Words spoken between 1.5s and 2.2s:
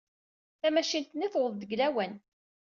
deg lawan.